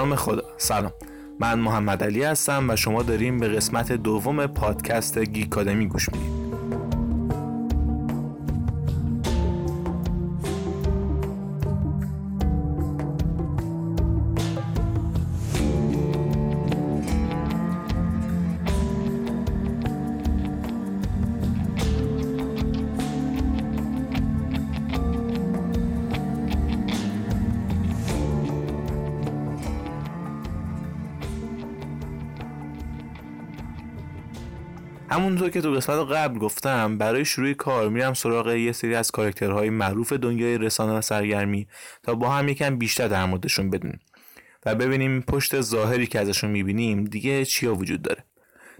نام 0.00 0.16
خدا. 0.16 0.42
سلام. 0.56 0.92
من 1.40 1.58
محمد 1.58 2.04
علی 2.04 2.22
هستم 2.22 2.70
و 2.70 2.76
شما 2.76 3.02
داریم 3.02 3.38
به 3.38 3.48
قسمت 3.48 3.92
دوم 3.92 4.46
پادکست 4.46 5.18
گیکادمی 5.18 5.86
گوش 5.86 6.08
می‌دید. 6.08 6.39
همونطور 35.10 35.50
که 35.50 35.60
تو 35.60 35.70
قسمت 35.70 36.10
قبل 36.10 36.38
گفتم 36.38 36.98
برای 36.98 37.24
شروع 37.24 37.52
کار 37.52 37.88
میرم 37.88 38.14
سراغ 38.14 38.48
یه 38.48 38.72
سری 38.72 38.94
از 38.94 39.10
کارکترهای 39.10 39.70
معروف 39.70 40.12
دنیای 40.12 40.58
رسانه 40.58 40.92
و 40.92 41.00
سرگرمی 41.00 41.68
تا 42.02 42.14
با 42.14 42.30
هم 42.30 42.48
یکم 42.48 42.76
بیشتر 42.78 43.08
در 43.08 43.24
موردشون 43.24 43.70
بدونیم 43.70 44.00
و 44.66 44.74
ببینیم 44.74 45.20
پشت 45.20 45.60
ظاهری 45.60 46.06
که 46.06 46.20
ازشون 46.20 46.50
می‌بینیم 46.50 47.04
دیگه 47.04 47.44
چیا 47.44 47.74
وجود 47.74 48.02
داره. 48.02 48.24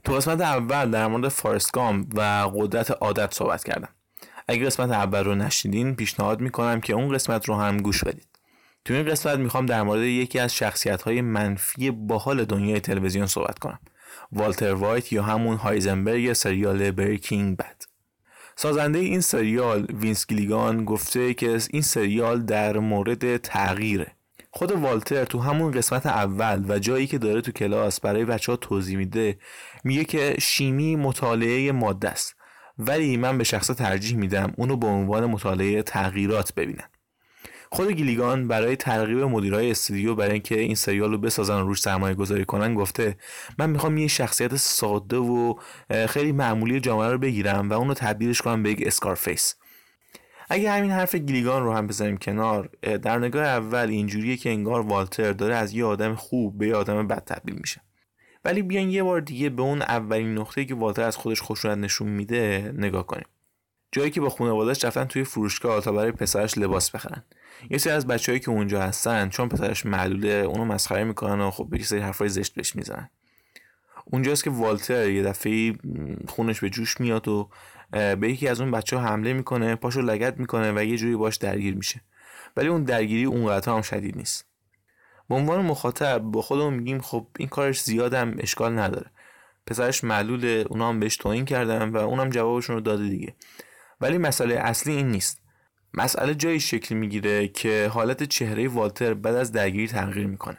تو 0.04 0.12
قسمت 0.12 0.40
اول 0.40 0.90
در 0.90 1.06
مورد 1.06 1.28
فارست 1.28 1.72
گام 1.72 2.08
و 2.14 2.50
قدرت 2.54 2.90
عادت 2.90 3.34
صحبت 3.34 3.64
کردم. 3.64 3.88
اگه 4.48 4.66
قسمت 4.66 4.90
اول 4.90 5.24
رو 5.24 5.34
نشیدین 5.34 5.96
پیشنهاد 5.96 6.40
می‌کنم 6.40 6.80
که 6.80 6.92
اون 6.92 7.14
قسمت 7.14 7.48
رو 7.48 7.54
هم 7.54 7.76
گوش 7.76 8.04
بدید. 8.04 8.28
تو 8.84 8.94
این 8.94 9.06
قسمت 9.06 9.38
می‌خوام 9.38 9.66
در 9.66 9.82
مورد 9.82 10.02
یکی 10.02 10.38
از 10.38 10.54
شخصیت 10.54 11.02
های 11.02 11.20
منفی 11.20 11.90
باحال 11.90 12.44
دنیای 12.44 12.80
تلویزیون 12.80 13.26
صحبت 13.26 13.58
کنم. 13.58 13.78
والتر 14.32 14.74
وایت 14.74 15.12
یا 15.12 15.22
همون 15.22 15.56
هایزنبرگ 15.56 16.32
سریال 16.32 16.90
بریکینگ 16.90 17.56
بد. 17.56 17.82
سازنده 18.56 18.98
این 18.98 19.20
سریال 19.20 19.86
وینس 20.00 20.26
گیلیگان 20.26 20.84
گفته 20.84 21.34
که 21.34 21.58
این 21.70 21.82
سریال 21.82 22.42
در 22.42 22.78
مورد 22.78 23.36
تغییره. 23.36 24.12
خود 24.50 24.72
والتر 24.72 25.24
تو 25.24 25.38
همون 25.38 25.70
قسمت 25.70 26.06
اول 26.06 26.64
و 26.68 26.78
جایی 26.78 27.06
که 27.06 27.18
داره 27.18 27.40
تو 27.40 27.52
کلاس 27.52 28.00
برای 28.00 28.24
بچه 28.24 28.52
ها 28.52 28.56
توضیح 28.56 28.96
میده 28.96 29.38
میگه 29.84 30.04
که 30.04 30.36
شیمی 30.40 30.96
مطالعه 30.96 31.72
ماده 31.72 32.08
است 32.08 32.36
ولی 32.78 33.16
من 33.16 33.38
به 33.38 33.44
شخصه 33.44 33.66
ترجیح 33.66 34.16
میدم 34.16 34.52
اونو 34.56 34.76
به 34.76 34.86
عنوان 34.86 35.26
مطالعه 35.26 35.82
تغییرات 35.82 36.54
ببینم. 36.54 36.88
خود 37.72 37.90
گیلیگان 37.90 38.48
برای 38.48 38.76
ترغیب 38.76 39.18
مدیرای 39.18 39.70
استودیو 39.70 40.14
برای 40.14 40.32
اینکه 40.32 40.60
این 40.60 40.74
سریال 40.74 41.10
رو 41.10 41.18
بسازن 41.18 41.54
و 41.54 41.66
روش 41.66 41.80
سرمایه 41.80 42.14
گذاری 42.14 42.44
کنن 42.44 42.74
گفته 42.74 43.16
من 43.58 43.70
می‌خوام 43.70 43.98
یه 43.98 44.08
شخصیت 44.08 44.56
ساده 44.56 45.16
و 45.16 45.54
خیلی 46.08 46.32
معمولی 46.32 46.80
جامعه 46.80 47.10
رو 47.10 47.18
بگیرم 47.18 47.70
و 47.70 47.72
اونو 47.72 47.94
تبدیلش 47.94 48.42
کنم 48.42 48.62
به 48.62 48.70
یک 48.70 48.86
اسکارفیس. 48.86 49.54
اگه 50.48 50.70
همین 50.70 50.90
حرف 50.90 51.14
گیلیگان 51.14 51.62
رو 51.62 51.72
هم 51.72 51.86
بذاریم 51.86 52.16
کنار 52.16 52.70
در 52.82 53.18
نگاه 53.18 53.44
اول 53.44 53.88
اینجوریه 53.88 54.36
که 54.36 54.50
انگار 54.50 54.80
والتر 54.80 55.32
داره 55.32 55.54
از 55.54 55.72
یه 55.72 55.84
آدم 55.84 56.14
خوب 56.14 56.58
به 56.58 56.66
یه 56.66 56.74
آدم 56.74 57.06
بد 57.06 57.24
تبدیل 57.24 57.54
میشه. 57.54 57.80
ولی 58.44 58.62
بیاین 58.62 58.90
یه 58.90 59.02
بار 59.02 59.20
دیگه 59.20 59.50
به 59.50 59.62
اون 59.62 59.82
اولین 59.82 60.38
نقطه‌ای 60.38 60.66
که 60.66 60.74
والتر 60.74 61.02
از 61.02 61.16
خودش 61.16 61.42
خشونت 61.42 61.78
نشون 61.78 62.08
میده 62.08 62.72
نگاه 62.76 63.06
کنیم. 63.06 63.26
جایی 63.92 64.10
که 64.10 64.20
با 64.20 64.28
خانواده‌اش 64.28 64.84
رفتن 64.84 65.04
توی 65.04 65.24
فروشگاه 65.24 65.80
تا 65.80 65.92
برای 65.92 66.12
پسرش 66.12 66.58
لباس 66.58 66.90
بخرن. 66.90 67.24
یه 67.70 67.78
سری 67.78 67.92
از 67.92 68.06
بچههایی 68.06 68.40
که 68.40 68.50
اونجا 68.50 68.82
هستن 68.82 69.28
چون 69.28 69.48
پسرش 69.48 69.86
معلوله 69.86 70.28
اونو 70.28 70.64
مسخره 70.64 71.04
می‌کنن 71.04 71.40
و 71.40 71.50
خب 71.50 71.74
یه 71.74 71.84
سری 71.84 72.00
حرفای 72.00 72.28
زشت 72.28 72.54
بهش 72.54 72.76
می‌زنن. 72.76 73.10
اونجاست 74.04 74.44
که 74.44 74.50
والتر 74.50 75.10
یه 75.10 75.22
دفعه 75.22 75.74
خونش 76.28 76.60
به 76.60 76.70
جوش 76.70 77.00
میاد 77.00 77.28
و 77.28 77.48
به 77.92 78.30
یکی 78.30 78.48
از 78.48 78.60
اون 78.60 78.70
بچه 78.70 78.96
ها 78.96 79.02
حمله 79.02 79.32
می‌کنه 79.32 79.74
پاشو 79.74 80.00
لگت 80.00 80.38
می‌کنه 80.38 80.72
و 80.72 80.84
یه 80.84 80.96
جوری 80.96 81.16
باش 81.16 81.36
درگیر 81.36 81.74
میشه. 81.74 82.00
ولی 82.56 82.68
اون 82.68 82.84
درگیری 82.84 83.24
اونقدر 83.24 83.72
هم 83.72 83.82
شدید 83.82 84.16
نیست. 84.16 84.46
به 85.28 85.34
عنوان 85.34 85.66
مخاطب 85.66 86.18
با 86.18 86.42
خودمون 86.42 86.74
میگیم 86.74 87.00
خب 87.00 87.26
این 87.38 87.48
کارش 87.48 87.82
زیادم 87.82 88.34
اشکال 88.38 88.78
نداره. 88.78 89.10
پسرش 89.66 90.04
معلوله 90.04 90.64
اونا 90.68 90.88
هم 90.88 91.00
بهش 91.00 91.16
توهین 91.16 91.44
کردن 91.44 91.88
و 91.88 91.96
اونم 91.96 92.30
جوابشون 92.30 92.76
رو 92.76 92.82
داده 92.82 93.08
دیگه. 93.08 93.34
ولی 94.00 94.18
مسئله 94.18 94.54
اصلی 94.54 94.96
این 94.96 95.10
نیست. 95.10 95.40
مسئله 95.94 96.34
جایی 96.34 96.60
شکل 96.60 96.94
می‌گیره 96.94 97.48
که 97.48 97.90
حالت 97.92 98.22
چهره 98.22 98.68
والتر 98.68 99.14
بعد 99.14 99.34
از 99.34 99.52
درگیری 99.52 99.88
تغییر 99.88 100.26
می‌کنه. 100.26 100.58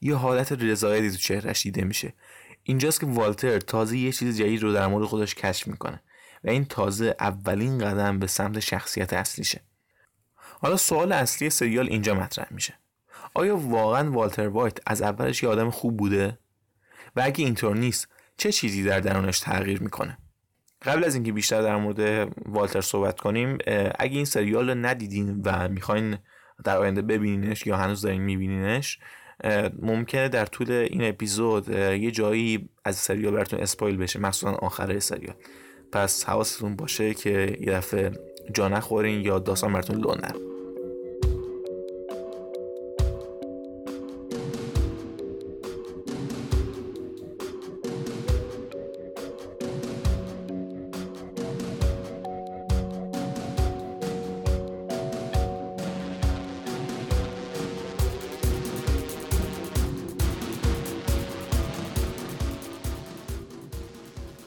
یه 0.00 0.14
حالت 0.14 0.52
رضایتی 0.52 1.10
تو 1.10 1.16
چهرهش 1.16 1.62
دیده 1.62 1.84
میشه. 1.84 2.14
اینجاست 2.62 3.00
که 3.00 3.06
والتر 3.06 3.58
تازه 3.58 3.98
یه 3.98 4.12
چیز 4.12 4.38
جدید 4.38 4.62
رو 4.62 4.72
در 4.72 4.86
مورد 4.86 5.04
خودش 5.04 5.34
کشف 5.34 5.66
می‌کنه 5.66 6.02
و 6.44 6.50
این 6.50 6.64
تازه 6.64 7.16
اولین 7.20 7.78
قدم 7.78 8.18
به 8.18 8.26
سمت 8.26 8.60
شخصیت 8.60 9.12
اصلیشه. 9.12 9.60
حالا 10.60 10.76
سوال 10.76 11.12
اصلی 11.12 11.50
سریال 11.50 11.88
اینجا 11.88 12.14
مطرح 12.14 12.46
میشه. 12.50 12.74
آیا 13.34 13.56
واقعا 13.56 14.10
والتر 14.10 14.48
وایت 14.48 14.78
از 14.86 15.02
اولش 15.02 15.42
یه 15.42 15.48
آدم 15.48 15.70
خوب 15.70 15.96
بوده؟ 15.96 16.38
و 17.16 17.20
اگه 17.24 17.44
اینطور 17.44 17.76
نیست 17.76 18.08
چه 18.36 18.52
چیزی 18.52 18.84
در 18.84 19.00
درونش 19.00 19.40
تغییر 19.40 19.82
می‌کنه؟ 19.82 20.18
قبل 20.84 21.04
از 21.04 21.14
اینکه 21.14 21.32
بیشتر 21.32 21.62
در 21.62 21.76
مورد 21.76 22.28
والتر 22.46 22.80
صحبت 22.80 23.20
کنیم 23.20 23.58
اگه 23.98 24.16
این 24.16 24.24
سریال 24.24 24.70
رو 24.70 24.74
ندیدین 24.74 25.42
و 25.44 25.68
می‌خواین 25.68 26.18
در 26.64 26.76
آینده 26.78 27.02
ببینینش 27.02 27.66
یا 27.66 27.76
هنوز 27.76 28.02
دارین 28.02 28.22
میبینینش 28.22 28.98
ممکنه 29.82 30.28
در 30.28 30.46
طول 30.46 30.70
این 30.70 31.04
اپیزود 31.04 31.68
یه 31.68 32.10
جایی 32.10 32.68
از 32.84 32.96
سریال 32.96 33.32
براتون 33.32 33.60
اسپایل 33.60 33.96
بشه 33.96 34.20
مخصوصا 34.20 34.52
آخره 34.52 34.98
سریال. 34.98 35.34
پس 35.92 36.24
حواستون 36.24 36.76
باشه 36.76 37.14
که 37.14 37.56
یه 37.60 37.72
دفعه 37.72 38.12
جا 38.54 38.68
نخورین 38.68 39.20
یا 39.20 39.38
داستان 39.38 39.72
براتون 39.72 39.96
لو 39.96 40.14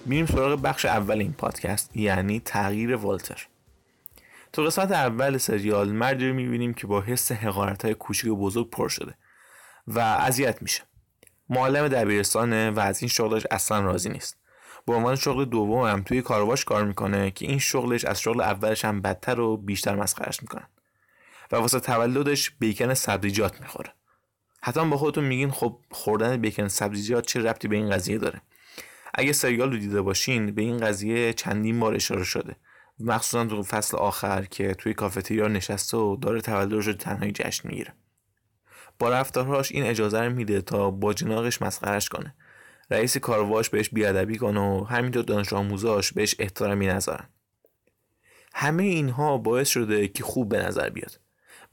میریم 0.07 0.25
سراغ 0.25 0.61
بخش 0.61 0.85
اول 0.85 1.19
این 1.19 1.33
پادکست 1.33 1.97
یعنی 1.97 2.39
تغییر 2.39 2.95
والتر. 2.95 3.47
تو 4.53 4.63
قسمت 4.63 4.91
اول 4.91 5.37
سریال 5.37 5.91
مردی 5.91 6.27
رو 6.27 6.33
می‌بینیم 6.33 6.73
که 6.73 6.87
با 6.87 7.01
حس 7.01 7.31
حقارت 7.31 7.85
های 7.85 7.93
کوچیک 7.93 8.31
و 8.31 8.35
بزرگ 8.35 8.69
پر 8.69 8.89
شده 8.89 9.13
و 9.87 9.99
اذیت 9.99 10.61
میشه. 10.61 10.83
معلم 11.49 11.87
دبیرستانه 11.87 12.71
و 12.71 12.79
از 12.79 13.01
این 13.01 13.09
شغلش 13.09 13.47
اصلا 13.51 13.79
راضی 13.79 14.09
نیست. 14.09 14.37
به 14.85 14.93
عنوان 14.93 15.15
شغل 15.15 15.45
دوم 15.45 15.85
هم 15.87 16.03
توی 16.03 16.21
کارواش 16.21 16.65
کار 16.65 16.85
می‌کنه 16.85 17.31
که 17.31 17.45
این 17.45 17.59
شغلش 17.59 18.05
از 18.05 18.21
شغل 18.21 18.41
اولش 18.41 18.85
هم 18.85 19.01
بدتر 19.01 19.39
و 19.39 19.57
بیشتر 19.57 19.95
مسخرش 19.95 20.41
می‌کنن 20.41 20.67
و 21.51 21.55
واسه 21.55 21.79
تولدش 21.79 22.51
بیکن 22.59 22.93
سبزیجات 22.93 23.61
می‌خوره. 23.61 23.93
حتما 24.61 24.89
با 24.89 24.97
خودتون 24.97 25.23
میگین 25.23 25.51
خب 25.51 25.79
خوردن 25.91 26.37
بیکن 26.37 26.67
سبزیجات 26.67 27.25
چه 27.25 27.39
ربطی 27.39 27.67
به 27.67 27.75
این 27.75 27.89
قضیه 27.89 28.17
داره؟ 28.17 28.41
اگه 29.19 29.33
سریال 29.33 29.71
رو 29.71 29.77
دیده 29.77 30.01
باشین 30.01 30.51
به 30.51 30.61
این 30.61 30.77
قضیه 30.77 31.33
چندین 31.33 31.79
بار 31.79 31.95
اشاره 31.95 32.23
شده. 32.23 32.55
مخصوصا 32.99 33.45
تو 33.45 33.63
فصل 33.63 33.97
آخر 33.97 34.45
که 34.45 34.73
توی 34.73 34.93
کافتریا 34.93 35.47
نشسته 35.47 35.97
و 35.97 36.15
داره 36.15 36.41
تولدش 36.41 36.87
رو 36.87 36.93
تنهایی 36.93 37.31
جشن 37.31 37.69
می‌گیره. 37.69 37.93
با 38.99 39.09
رفتارهاش 39.09 39.71
این 39.71 39.83
اجازه 39.83 40.21
رو 40.21 40.33
میده 40.33 40.61
تا 40.61 40.91
با 40.91 41.13
جناقش 41.13 41.61
مسخرش 41.61 42.09
کنه. 42.09 42.35
رئیس 42.91 43.17
کارواش 43.17 43.69
بهش 43.69 43.89
بیادبی 43.89 44.37
کنه 44.37 44.59
و 44.59 44.83
همینطور 44.83 45.23
دانش 45.23 45.53
آموزاش 45.53 46.13
بهش 46.13 46.35
احترامی 46.39 46.87
نذارن. 46.87 47.29
همه 48.53 48.83
اینها 48.83 49.37
باعث 49.37 49.67
شده 49.67 50.07
که 50.07 50.23
خوب 50.23 50.49
به 50.49 50.57
نظر 50.59 50.89
بیاد. 50.89 51.19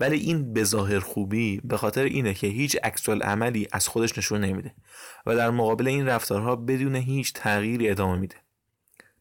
ولی 0.01 0.17
این 0.17 0.53
به 0.53 0.65
ظاهر 0.65 0.99
خوبی 0.99 1.61
به 1.65 1.77
خاطر 1.77 2.05
اینه 2.05 2.35
که 2.35 2.47
هیچ 2.47 2.77
عکس 2.83 3.09
عملی 3.09 3.69
از 3.73 3.89
خودش 3.89 4.19
نشون 4.19 4.41
نمیده 4.41 4.75
و 5.27 5.37
در 5.37 5.51
مقابل 5.51 5.89
این 5.89 6.07
رفتارها 6.07 6.57
بدون 6.57 6.95
هیچ 6.95 7.33
تغییری 7.33 7.91
ادامه 7.91 8.19
میده. 8.19 8.37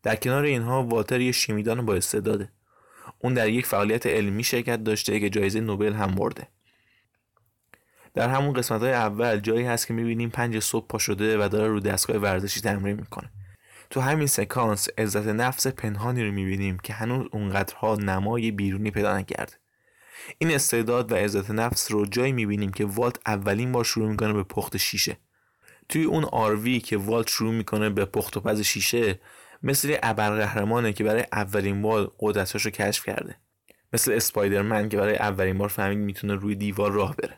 در 0.03 0.15
کنار 0.15 0.43
اینها 0.43 0.83
والتر 0.83 1.21
یه 1.21 1.31
شیمیدان 1.31 1.85
با 1.85 1.95
استعداده. 1.95 2.51
اون 3.19 3.33
در 3.33 3.49
یک 3.49 3.65
فعالیت 3.65 4.07
علمی 4.07 4.43
شرکت 4.43 4.83
داشته 4.83 5.19
که 5.19 5.29
جایزه 5.29 5.59
نوبل 5.59 5.93
هم 5.93 6.15
برده. 6.15 6.47
در 8.13 8.29
همون 8.29 8.53
قسمت 8.53 8.81
های 8.81 8.93
اول 8.93 9.39
جایی 9.39 9.65
هست 9.65 9.87
که 9.87 9.93
می‌بینیم 9.93 10.29
پنج 10.29 10.59
صبح 10.59 10.87
پا 10.87 10.97
شده 10.97 11.45
و 11.45 11.49
داره 11.49 11.67
رو 11.67 11.79
دستگاه 11.79 12.17
ورزشی 12.17 12.61
تمرین 12.61 12.95
می‌کنه. 12.95 13.29
تو 13.89 14.01
همین 14.01 14.27
سکانس 14.27 14.87
عزت 14.97 15.27
نفس 15.27 15.67
پنهانی 15.67 16.23
رو 16.23 16.31
می‌بینیم 16.31 16.77
که 16.77 16.93
هنوز 16.93 17.27
اونقدرها 17.31 17.95
نمای 17.95 18.51
بیرونی 18.51 18.91
پیدا 18.91 19.17
نکرده. 19.17 19.53
این 20.37 20.51
استعداد 20.51 21.11
و 21.11 21.15
عزت 21.15 21.51
نفس 21.51 21.91
رو 21.91 22.05
جایی 22.05 22.31
می‌بینیم 22.31 22.71
که 22.71 22.85
والت 22.85 23.19
اولین 23.25 23.71
بار 23.71 23.83
شروع 23.83 24.09
می‌کنه 24.09 24.33
به 24.33 24.43
پخت 24.43 24.77
شیشه. 24.77 25.17
توی 25.89 26.03
اون 26.03 26.23
آروی 26.23 26.79
که 26.79 26.97
والت 26.97 27.29
شروع 27.29 27.53
می‌کنه 27.53 27.89
به 27.89 28.05
پخت 28.05 28.37
و 28.37 28.39
پز 28.39 28.61
شیشه 28.61 29.19
مثل 29.63 29.97
ابرقهرمانه 30.03 30.93
که 30.93 31.03
برای 31.03 31.25
اولین 31.31 31.81
بار 31.81 32.11
قدرتاش 32.19 32.65
رو 32.65 32.71
کشف 32.71 33.05
کرده. 33.05 33.35
مثل 33.93 34.11
اسپایدرمن 34.11 34.89
که 34.89 34.97
برای 34.97 35.15
اولین 35.15 35.57
بار 35.57 35.69
فهمید 35.69 35.97
می‌تونه 35.97 36.35
روی 36.35 36.55
دیوار 36.55 36.91
راه 36.91 37.15
بره. 37.15 37.37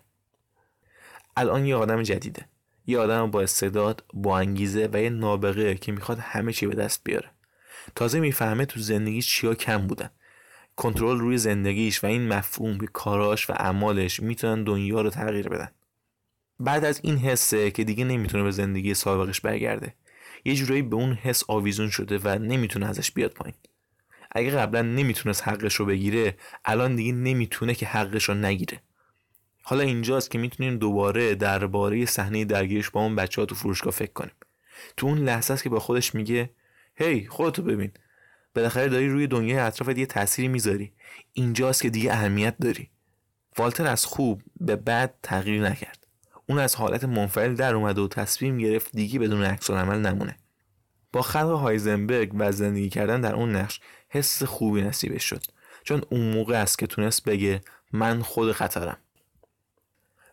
الان 1.38 1.66
یه 1.66 1.76
آدم 1.76 2.04
جدیده. 2.04 2.46
یه 2.88 3.00
آدم 3.00 3.32
با 3.32 3.42
استعداد 3.42 4.04
با 4.14 4.40
انگیزه 4.40 4.90
و 4.94 5.02
یه 5.02 5.10
نابغه 5.10 5.76
که 5.76 5.92
می‌خواد 5.92 6.20
همه 6.20 6.54
چی 6.54 6.68
به 6.68 6.76
دست 6.76 7.02
بیاره. 7.04 7.32
تازه 7.96 8.20
می‌فهمه 8.20 8.66
تو 8.66 8.80
زندگیش 8.80 9.36
چیا 9.36 9.54
کم 9.54 9.88
بودن. 9.88 10.10
کنترل 10.76 11.18
روی 11.18 11.38
زندگیش 11.38 12.04
و 12.04 12.08
این 12.08 12.28
مفهوم 12.28 12.78
که 12.78 12.88
کاراش 12.88 13.50
و 13.50 13.54
اعمالش 13.54 14.20
می‌تونن 14.20 14.64
دنیا 14.64 15.02
رو 15.02 15.10
تغییر 15.10 15.50
بدن. 15.50 15.72
بعد 16.60 16.86
از 16.86 17.00
این 17.04 17.18
حسه 17.18 17.72
که 17.72 17.84
دیگه 17.84 18.06
نمی‌تونه 18.06 18.44
به 18.44 18.52
زندگی 18.52 18.94
سابقش 18.94 19.42
برگرده. 19.42 19.94
یه 20.46 20.56
جورایی 20.56 20.82
به 20.82 20.96
اون 20.96 21.14
حس 21.14 21.44
آویزون 21.48 21.90
شده 21.90 22.18
و 22.18 22.40
نمی‌تونه 22.40 22.86
ازش 22.86 23.12
بیاد 23.12 23.32
پایین. 23.32 23.56
اگه 24.32 24.52
قبلا 24.52 24.82
نمی‌تونست 24.82 25.48
حقش 25.48 25.76
رو 25.76 25.86
بگیره 25.86 26.38
الان 26.66 26.96
دیگه 26.96 27.12
نمی‌تونه 27.12 27.76
که 27.76 27.86
حقش 27.86 28.30
رو 28.30 28.36
نگیره. 28.36 28.82
حالا 29.64 29.84
اینجاست 29.84 30.32
که 30.32 30.38
می‌تونیم 30.38 30.78
دوباره 30.78 31.36
درباره 31.36 32.06
صحنه 32.06 32.46
درگیرش 32.46 32.90
با 32.90 33.02
اون 33.02 33.16
بچه 33.16 33.42
ها 33.42 33.46
تو 33.46 33.56
فروشگاه 33.56 33.94
فکر 33.94 34.14
کنیم. 34.14 34.34
تو 34.98 35.08
اون 35.08 35.18
لحظه 35.18 35.54
است 35.54 35.64
که 35.64 35.70
با 35.70 35.80
خودش 35.80 36.16
میگه 36.16 36.50
هی 36.96 37.28
خودتو 37.28 37.62
ببین. 37.62 37.92
بالاخره 38.56 38.88
داری 38.88 39.10
روی 39.10 39.28
دنیای 39.28 39.60
اطرافت 39.60 39.98
یه 39.98 40.06
تأثیری 40.06 40.48
می‌ذاری. 40.48 40.94
اینجاست 41.34 41.82
که 41.82 41.90
دیگه 41.90 42.14
اهمیت 42.14 42.56
داری. 42.58 42.90
والتر 43.58 43.88
از 43.88 44.06
خوب 44.06 44.42
به 44.60 44.76
بد 44.76 45.14
تغییر 45.24 45.70
نکرد. 45.70 46.08
اون 46.50 46.60
از 46.60 46.76
حالت 46.76 47.04
منفعل 47.04 47.56
در 47.56 47.76
اومد 47.76 48.00
و 48.00 48.08
تصمیم 48.08 48.58
گرفت 48.58 48.92
دیگه 48.92 49.20
بدون 49.20 49.44
عکس 49.44 49.70
عمل 49.70 50.00
نمونه. 50.00 50.38
با 51.12 51.22
خلق 51.22 51.50
هایزنبرگ 51.50 52.32
و 52.36 52.52
زندگی 52.52 52.90
کردن 52.90 53.22
در 53.22 53.36
اون 53.36 53.56
نقش 53.56 53.80
حس 54.10 54.44
خوبی 54.44 54.82
نصیبش 54.82 55.24
شد. 55.24 55.44
چون 55.84 56.02
اون 56.10 56.34
موقع 56.34 56.62
است 56.62 56.80
که 56.80 56.88
تونست 56.88 57.24
بگه 57.24 57.62
من 57.92 58.22
خود 58.22 58.52
خطرم. 58.52 58.98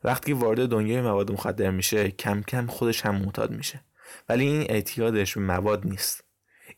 وقتی 0.04 0.32
وارد 0.32 0.68
دنیای 0.68 1.00
مواد 1.00 1.32
مخدر 1.32 1.70
میشه 1.70 2.10
کم 2.10 2.42
کم 2.42 2.66
خودش 2.66 3.06
هم 3.06 3.14
معتاد 3.14 3.50
میشه. 3.50 3.80
ولی 4.28 4.46
این 4.46 4.66
اعتیادش 4.68 5.34
به 5.34 5.40
مواد 5.40 5.86
نیست. 5.86 6.24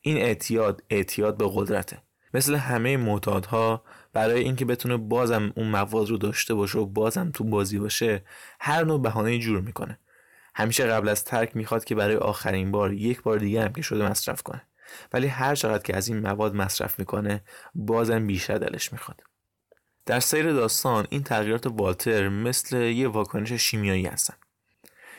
این 0.07 0.17
اعتیاد 0.17 0.83
اعتیاد 0.91 1.37
به 1.37 1.51
قدرته. 1.55 2.03
مثل 2.35 2.55
همه 2.55 2.97
معتادها 2.97 3.85
برای 4.13 4.41
اینکه 4.41 4.65
بتونه 4.65 4.97
بازم 4.97 5.53
اون 5.57 5.69
مواد 5.69 6.09
رو 6.09 6.17
داشته 6.17 6.55
باشه 6.55 6.79
و 6.79 6.87
بازم 6.87 7.31
تو 7.35 7.45
بازی 7.45 7.79
باشه 7.79 8.25
هر 8.61 8.85
نوع 8.85 9.03
بهانه 9.03 9.39
جور 9.39 9.61
می‌کنه. 9.61 9.99
همیشه 10.55 10.87
قبل 10.87 11.09
از 11.09 11.25
ترک 11.25 11.57
می‌خواد 11.57 11.85
که 11.85 11.95
برای 11.95 12.17
آخرین 12.17 12.71
بار 12.71 12.93
یک 12.93 13.23
بار 13.23 13.39
دیگه 13.39 13.63
هم 13.63 13.73
که 13.73 13.83
شده 13.83 14.11
مصرف 14.11 14.43
کنه. 14.43 14.63
ولی 15.13 15.27
هر 15.27 15.55
چقدر 15.55 15.83
که 15.83 15.97
از 15.97 16.09
این 16.09 16.21
مواد 16.21 16.55
مصرف 16.55 16.99
می‌کنه 16.99 17.43
بازم 17.75 18.27
بیشتر 18.27 18.59
دلش 18.59 18.93
می‌خواد. 18.93 19.21
در 20.07 20.21
سیر 20.21 20.53
داستان 20.53 21.07
این 21.11 21.23
تغییرات 21.23 21.67
والتر 21.67 22.29
مثل 22.29 22.77
یه 22.77 23.09
واکنش 23.09 23.53
شیمیایی 23.53 24.07
هستن. 24.07 24.35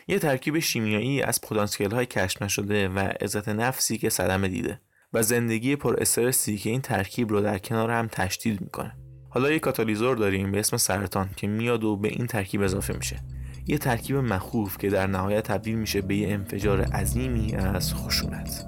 یه 0.08 0.20
ترکیب 0.20 0.60
شیمیایی 0.60 1.22
از 1.22 1.42
پتانسیل 1.42 1.92
های 1.92 2.06
کشف 2.06 2.42
نشده 2.42 2.90
و 2.90 3.00
عزت 3.00 3.50
نفسی 3.50 3.98
که 3.98 4.10
صدمه 4.10 4.48
دیده 4.48 4.82
و 5.14 5.24
زندگی 5.24 5.76
پر 5.76 5.96
استرسی 6.02 6.58
که 6.58 6.70
این 6.70 6.82
ترکیب 6.82 7.30
رو 7.30 7.42
در 7.42 7.58
کنار 7.58 7.92
هم 7.92 8.08
تشدید 8.08 8.62
می‌کنه. 8.62 8.96
حالا 9.30 9.52
یه 9.52 9.60
کاتالیزور 9.60 10.18
داریم 10.18 10.52
به 10.52 10.60
اسم 10.60 10.78
سرطان 10.78 11.30
که 11.36 11.48
میاد 11.48 11.84
و 11.84 11.98
به 11.98 12.08
این 12.08 12.28
ترکیب 12.28 12.62
اضافه 12.62 12.94
میشه. 12.94 13.20
یه 13.68 13.78
ترکیب 13.78 14.16
مخوف 14.16 14.78
که 14.78 14.90
در 14.90 15.08
نهایت 15.08 15.44
تبدیل 15.44 15.76
میشه 15.76 16.02
به 16.02 16.16
یه 16.16 16.34
انفجار 16.34 16.82
عظیمی 16.82 17.56
از 17.56 17.94
خشونت. 17.94 18.66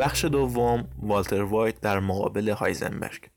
بخش 0.00 0.24
دوم 0.24 0.88
والتر 0.98 1.42
وایت 1.42 1.80
در 1.80 2.00
مقابل 2.00 2.48
هایزنبرگ. 2.48 3.30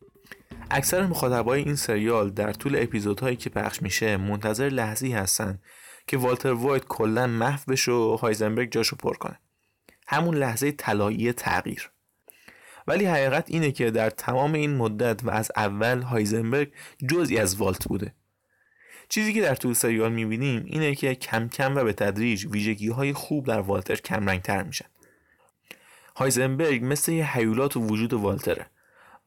اکثر 0.72 1.06
مخاطبای 1.06 1.64
این 1.64 1.76
سریال 1.76 2.30
در 2.30 2.54
طول 2.54 2.76
اپیزودهایی 2.76 3.36
که 3.36 3.50
پخش 3.50 3.82
میشه 3.82 4.18
منتظر 4.18 4.70
لحظه‌ای 4.70 5.12
هستن 5.12 5.60
که 6.08 6.18
والتر 6.18 6.52
وایت 6.52 6.86
کلا 6.86 7.28
محو 7.28 7.72
بشه 7.72 7.92
و 7.92 8.16
هایزنبرگ 8.16 8.72
جاشو 8.72 8.96
پر 8.96 9.14
کنه. 9.14 9.40
همون 10.08 10.36
لحظه 10.36 10.72
طلایی 10.72 11.34
تغییر. 11.34 11.92
ولی 12.88 13.06
حقیقت 13.06 13.46
اینه 13.48 13.72
که 13.72 13.92
در 13.92 14.10
تمام 14.10 14.54
این 14.54 14.76
مدت 14.76 15.24
و 15.24 15.30
از 15.30 15.52
اول 15.56 16.02
هایزنبرگ 16.02 16.72
جزئی 17.10 17.38
از 17.38 17.56
والت 17.56 17.88
بوده. 17.88 18.14
چیزی 19.10 19.34
که 19.34 19.42
در 19.42 19.56
طول 19.56 19.74
سریال 19.74 20.12
می‌بینیم 20.12 20.64
اینه 20.66 20.96
که 20.96 21.16
کم 21.16 21.48
کم 21.48 21.76
و 21.76 21.84
به 21.84 21.94
تدریج 21.94 22.46
ویژگی 22.46 22.90
های 22.90 23.14
خوب 23.14 23.48
در 23.48 23.60
والتر 23.60 23.96
کمرنگ 23.96 24.42
تر 24.42 24.64
میشن. 24.64 24.86
هایزنبرگ 26.16 26.80
مثل 26.84 27.12
یه 27.12 27.38
حیولات 27.38 27.78
و 27.78 27.80
وجود 27.80 28.14
والتره 28.14 28.66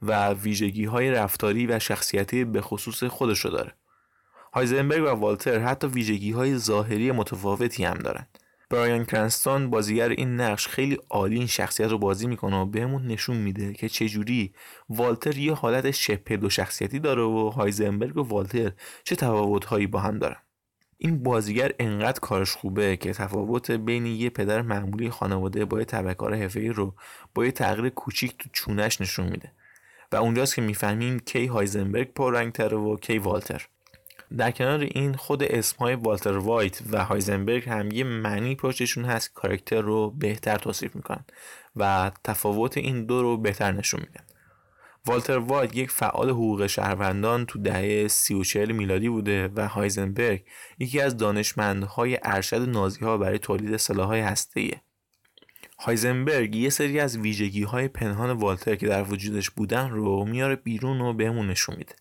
و 0.03 0.33
ویژگی 0.33 0.85
های 0.85 1.11
رفتاری 1.11 1.67
و 1.67 1.79
شخصیتی 1.79 2.45
به 2.45 2.61
خصوص 2.61 3.05
خودش 3.05 3.41
رو 3.41 3.51
داره. 3.51 3.73
هایزنبرگ 4.55 5.03
و 5.03 5.07
والتر 5.07 5.59
حتی 5.59 5.87
ویژگی 5.87 6.33
های 6.33 6.59
ظاهری 6.59 7.13
متفاوتی 7.13 7.85
هم 7.85 7.99
دارن. 7.99 8.27
برایان 8.71 9.05
کرنستون 9.05 9.71
بازیگر 9.71 10.09
این 10.09 10.41
نقش 10.41 10.69
خیلی 10.69 10.99
عالی 11.11 11.37
این 11.37 11.47
شخصیت 11.47 11.91
رو 11.91 11.99
بازی 11.99 12.27
می‌کنه 12.27 12.57
و 12.57 12.67
بهمون 12.67 13.07
نشون 13.07 13.37
میده 13.37 13.75
که 13.75 13.89
چجوری 13.89 14.55
والتر 14.89 15.39
یه 15.39 15.55
حالت 15.55 15.91
شبه 15.91 16.37
دو 16.37 16.51
شخصیتی 16.51 16.99
داره 16.99 17.23
و 17.23 17.51
هایزنبرگ 17.51 18.17
و 18.17 18.23
والتر 18.23 18.73
چه 19.05 19.17
تفاوتهایی 19.17 19.87
با 19.87 20.01
هم 20.01 20.19
دارن. 20.19 20.46
این 20.99 21.23
بازیگر 21.23 21.73
انقدر 21.79 22.21
کارش 22.21 22.53
خوبه 22.53 22.97
که 22.97 23.13
تفاوت 23.13 23.71
بین 23.71 24.07
یه 24.07 24.31
پدر 24.31 24.63
معمولی 24.63 25.11
خانواده 25.11 25.65
با 25.65 25.79
یه 25.79 25.85
تبهکار 25.85 26.35
حرفه‌ای 26.35 26.69
رو 26.69 26.95
با 27.35 27.45
یه 27.45 27.53
تغییر 27.53 27.89
کوچیک 27.89 28.39
تو 28.39 28.49
چونش 28.53 29.01
نشون 29.01 29.27
میده. 29.27 29.53
و 30.13 30.17
اونجاست 30.17 30.55
که 30.55 30.63
می‌فهمیم 30.63 31.19
کی 31.19 31.47
هایزنبرگ 31.47 32.13
پررنگتره 32.13 32.77
و 32.77 32.97
کی 32.97 33.19
والتر. 33.19 33.69
در 34.37 34.51
کنار 34.51 34.81
این 34.81 35.15
خود 35.15 35.43
اسمهای 35.43 35.95
والتر 35.95 36.37
وایت 36.37 36.81
و 36.91 37.05
هایزنبرگ 37.05 37.69
هم 37.69 37.91
یه 37.91 38.05
معنی 38.05 38.55
پشتشون 38.55 39.05
هست 39.05 39.35
کارکتر 39.35 39.81
رو 39.81 40.11
بهتر 40.11 40.57
توصیف 40.59 40.97
می‌کنن 40.97 41.25
و 41.77 42.13
تفاوت 42.25 42.77
این 42.77 43.07
دو 43.07 43.23
رو 43.23 43.37
بهتر 43.37 43.73
نشون 43.73 44.01
میدن. 44.01 44.25
والتر 45.07 45.39
وایت 45.39 45.77
یک 45.77 45.91
فعال 45.91 46.31
حقوق 46.31 46.67
شهروندان 46.67 47.47
تو 47.47 47.59
دهه 47.59 48.09
سی 48.09 48.35
و 48.35 48.45
چهل 48.45 48.73
میلادی 48.73 49.09
بوده 49.09 49.49
و 49.49 49.69
هایزنبرگ 49.69 50.45
یکی 50.79 51.01
از 51.01 51.17
دانشمندهای 51.17 52.19
ارشد 52.23 52.69
نازی 52.69 53.01
ها 53.01 53.19
برای 53.19 53.39
تولید 53.39 53.77
سلاحهای 53.77 54.21
هسته‌ایه. 54.21 54.81
هایزنبرگ 55.79 56.57
یه 56.57 56.71
سری 56.71 57.01
از 57.01 57.19
ویژگی 57.19 57.63
های 57.63 57.89
پنهان 57.89 58.31
والتر 58.31 58.77
که 58.77 58.87
در 58.87 59.03
وجودش 59.03 59.51
بودن 59.51 59.91
رو 59.91 60.25
میاره 60.25 60.57
بیرون 60.57 61.01
و 61.01 61.13
بهمون 61.13 61.51
نشون 61.51 61.77
میده. 61.77 61.95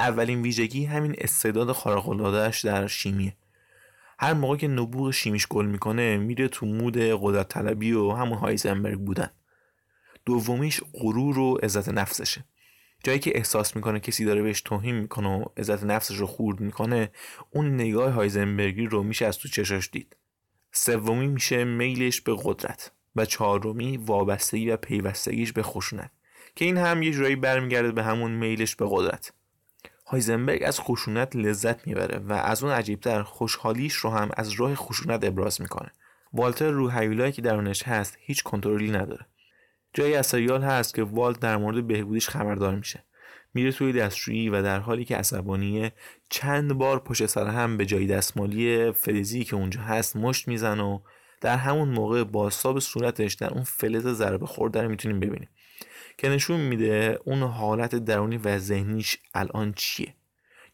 اولین 0.00 0.42
ویژگی 0.42 0.84
همین 0.84 1.14
استعداد 1.18 1.72
خارق‌العاده‌اش 1.72 2.64
در 2.64 2.86
شیمیه. 2.86 3.36
هر 4.18 4.32
موقع 4.32 4.56
که 4.56 4.68
نبوغ 4.68 5.10
شیمیش 5.10 5.46
گل 5.46 5.66
می‌کنه 5.66 6.16
میره 6.16 6.48
تو 6.48 6.66
مود 6.66 6.96
قدرت 6.98 7.48
طلبی 7.48 7.92
و 7.92 8.10
همون 8.10 8.38
هایزنبرگ 8.38 8.98
بودن. 8.98 9.30
دومیش 10.24 10.80
غرور 10.92 11.38
و 11.38 11.54
عزت 11.62 11.88
نفسشه. 11.88 12.44
جایی 13.04 13.18
که 13.18 13.32
احساس 13.34 13.76
می‌کنه 13.76 14.00
کسی 14.00 14.24
داره 14.24 14.42
بهش 14.42 14.60
توهین 14.60 14.94
می‌کنه 14.94 15.28
و 15.28 15.44
عزت 15.56 15.84
نفسش 15.84 16.16
رو 16.16 16.26
خورد 16.26 16.60
می‌کنه 16.60 17.10
اون 17.50 17.74
نگاه 17.74 18.12
هایزنبرگی 18.12 18.86
رو 18.86 19.02
میشه 19.02 19.26
از 19.26 19.38
تو 19.38 19.48
چشاش 19.48 19.90
دید. 19.90 20.16
سومی 20.72 21.28
میشه 21.28 21.64
میلش 21.64 22.20
به 22.20 22.36
قدرت 22.44 22.92
و 23.16 23.24
چهارمی 23.24 23.96
وابستگی 23.96 24.70
و 24.70 24.76
پیوستگیش 24.76 25.52
به 25.52 25.62
خشونت 25.62 26.10
که 26.56 26.64
این 26.64 26.76
هم 26.76 27.02
یه 27.02 27.12
جورایی 27.12 27.36
برمیگرده 27.36 27.92
به 27.92 28.02
همون 28.02 28.30
میلش 28.30 28.76
به 28.76 28.86
قدرت. 28.90 29.32
هایزنبرگ 30.06 30.62
از 30.64 30.80
خشونت 30.80 31.36
لذت 31.36 31.86
می‌بره 31.86 32.18
و 32.18 32.32
از 32.32 32.62
اون 32.62 32.72
عجیبتر 32.72 33.22
خوشحالیش 33.22 33.94
رو 33.94 34.10
هم 34.10 34.30
از 34.36 34.52
راه 34.52 34.74
خشونت 34.74 35.24
ابراز 35.24 35.60
می‌کنه. 35.60 35.90
والتر 36.32 36.70
رو 36.70 36.90
هیولایی 36.90 37.32
که 37.32 37.42
درونش 37.42 37.82
هست 37.82 38.16
هیچ 38.20 38.42
کنترلی 38.42 38.90
نداره. 38.90 39.26
جایی 39.94 40.14
از 40.14 40.26
سریال 40.26 40.62
هست 40.62 40.94
که 40.94 41.02
والت 41.02 41.40
در 41.40 41.56
مورد 41.56 41.86
بهبودیش 41.86 42.28
خبردار 42.28 42.74
میشه. 42.74 43.04
میره 43.54 43.72
توی 43.72 43.92
دستشویی 43.92 44.48
و 44.48 44.62
در 44.62 44.78
حالی 44.78 45.04
که 45.04 45.16
عصبانیه 45.16 45.92
چند 46.28 46.72
بار 46.72 46.98
پشت 46.98 47.26
سر 47.26 47.46
هم 47.46 47.76
به 47.76 47.86
جای 47.86 48.06
دستمالی 48.06 48.92
فلزی 48.92 49.44
که 49.44 49.56
اونجا 49.56 49.80
هست 49.80 50.16
مشت 50.16 50.48
میزن 50.48 50.80
و 50.80 51.00
در 51.40 51.56
همون 51.56 51.88
موقع 51.88 52.24
بازتاب 52.24 52.78
صورتش 52.78 53.34
در 53.34 53.50
اون 53.50 53.62
فلز 53.62 54.06
ضربه 54.06 54.46
خورده 54.46 54.82
رو 54.82 54.88
می‌تونیم 54.88 55.20
ببینیم. 55.20 55.48
که 56.18 56.28
نشون 56.28 56.60
میده 56.60 57.18
اون 57.24 57.42
حالت 57.42 57.94
درونی 57.94 58.36
و 58.36 58.58
ذهنیش 58.58 59.18
الان 59.34 59.72
چیه. 59.76 60.14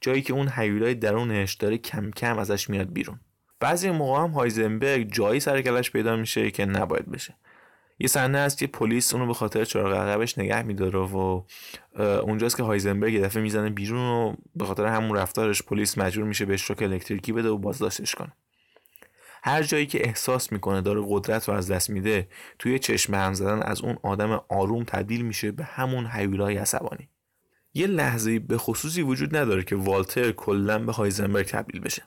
جایی 0.01 0.23
که 0.23 0.33
اون 0.33 0.49
حیولای 0.49 0.95
درونش 0.95 1.55
داره 1.55 1.79
کم 1.79 2.11
کم 2.11 2.39
ازش 2.39 2.71
میاد 2.71 2.93
بیرون. 2.93 3.21
بعضی 3.61 3.91
موقع 3.91 4.23
هم 4.23 4.31
هایزنبرگ 4.31 5.13
جایی 5.13 5.41
سر 5.41 5.81
پیدا 5.81 6.17
میشه 6.17 6.51
که 6.51 6.65
نباید 6.65 7.11
بشه. 7.11 7.35
یه 7.99 8.07
صحنه 8.07 8.39
هست 8.39 8.59
که 8.59 8.67
پلیس 8.67 9.15
اونو 9.15 9.27
به 9.27 9.35
خاطر 9.35 9.65
چراغ 9.65 9.93
عقبش 9.93 10.39
نگه 10.39 10.63
میداره 10.63 10.99
و 10.99 11.43
اونجاست 11.99 12.57
که 12.57 12.63
هایزنبرگ 12.63 13.13
یه 13.13 13.21
دفعه 13.21 13.43
می‌زنه 13.43 13.71
بیرون 13.71 14.01
و 14.01 14.37
به 14.57 14.65
خاطر 14.65 14.87
همون 14.87 15.17
رفتارش 15.17 15.63
پلیس 15.63 15.99
مجبور 15.99 16.27
میشه 16.27 16.45
به 16.45 16.57
شوک 16.57 16.83
الکتریکی 16.83 17.33
بده 17.33 17.49
و 17.49 17.59
بازداشتش 17.59 18.15
کنه. 18.15 18.33
هر 19.43 19.63
جایی 19.63 19.87
که 19.87 20.09
احساس 20.09 20.53
می‌کنه 20.53 20.81
داره 20.81 21.03
قدرت 21.09 21.49
رو 21.49 21.55
از 21.55 21.71
دست 21.71 21.91
میده 21.91 22.29
توی 22.59 22.79
چشم 22.79 23.15
هم 23.15 23.35
زدن 23.35 23.63
از 23.63 23.81
اون 23.81 23.99
آدم 24.03 24.41
آروم 24.49 24.85
تبدیل 24.85 25.23
میشه 25.23 25.53
به 25.53 25.65
همون 25.65 26.07
حیولای 26.07 26.57
عصبانی. 26.57 27.09
یه 27.75 27.87
لحظه 27.87 28.39
به 28.39 28.59
خصوصی 28.59 29.03
وجود 29.03 29.37
نداره 29.37 29.63
که 29.63 29.77
والتر 29.77 30.33
کلا 30.33 30.79
به 30.79 30.93
هایزنبرگ 30.93 31.47
تبدیل 31.47 31.81
بشه. 31.81 32.03